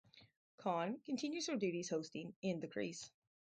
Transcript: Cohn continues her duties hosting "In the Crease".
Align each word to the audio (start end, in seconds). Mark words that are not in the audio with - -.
Cohn 0.57 0.99
continues 1.05 1.45
her 1.45 1.55
duties 1.57 1.89
hosting 1.91 2.33
"In 2.41 2.59
the 2.59 2.67
Crease". 2.67 3.11